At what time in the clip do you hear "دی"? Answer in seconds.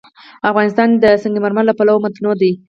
2.41-2.51